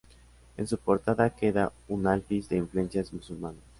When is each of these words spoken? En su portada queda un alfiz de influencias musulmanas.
En 0.57 0.65
su 0.65 0.79
portada 0.79 1.29
queda 1.29 1.71
un 1.87 2.07
alfiz 2.07 2.49
de 2.49 2.57
influencias 2.57 3.13
musulmanas. 3.13 3.61